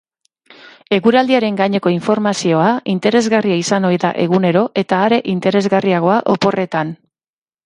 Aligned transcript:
Eguraldiaren 0.95 1.59
gaineko 1.59 1.91
informazioa 1.95 2.71
interesgarria 2.95 3.59
izan 3.65 3.85
ohi 3.91 4.01
da 4.05 4.11
egunero, 4.25 4.65
eta 4.85 5.03
are 5.11 5.21
interesgarriagoa 5.37 6.19
oporretan. 6.37 6.97